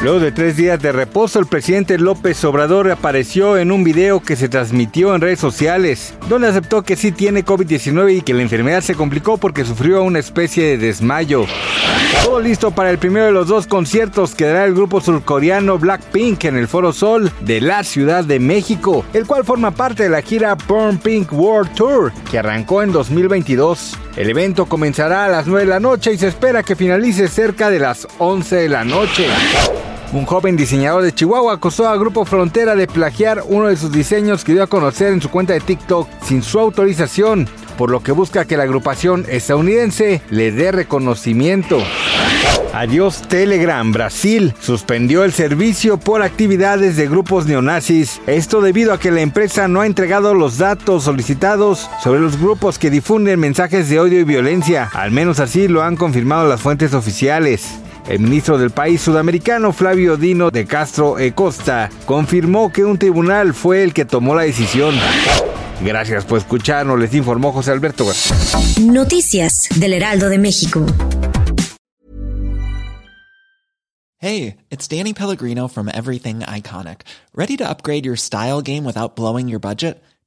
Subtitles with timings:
[0.00, 4.36] Luego de tres días de reposo, el presidente López Obrador apareció en un video que
[4.36, 8.80] se transmitió en redes sociales, donde aceptó que sí tiene COVID-19 y que la enfermedad
[8.80, 11.46] se complicó porque sufrió una especie de desmayo.
[12.22, 16.44] Todo listo para el primero de los dos conciertos que dará el grupo surcoreano Blackpink
[16.44, 20.22] en el Foro Sol de la Ciudad de México, el cual forma parte de la
[20.22, 23.98] gira Burn Pink World Tour que arrancó en 2022.
[24.16, 27.68] El evento comenzará a las 9 de la noche y se espera que finalice cerca
[27.68, 29.26] de las 11 de la noche.
[30.10, 34.42] Un joven diseñador de Chihuahua acusó a Grupo Frontera de plagiar uno de sus diseños
[34.42, 38.12] que dio a conocer en su cuenta de TikTok sin su autorización, por lo que
[38.12, 41.78] busca que la agrupación estadounidense le dé reconocimiento.
[42.72, 48.22] Adiós Telegram, Brasil suspendió el servicio por actividades de grupos neonazis.
[48.26, 52.78] Esto debido a que la empresa no ha entregado los datos solicitados sobre los grupos
[52.78, 54.88] que difunden mensajes de odio y violencia.
[54.94, 57.78] Al menos así lo han confirmado las fuentes oficiales.
[58.08, 63.52] El ministro del país sudamericano, Flavio Dino de Castro e Costa, confirmó que un tribunal
[63.52, 64.94] fue el que tomó la decisión.
[65.82, 68.34] Gracias por escucharnos, les informó José Alberto García.
[68.80, 70.86] Noticias del Heraldo de México.
[74.20, 77.02] Hey, it's Danny Pellegrino from Everything Iconic.
[77.34, 80.02] ¿Ready to upgrade your style game without blowing your budget?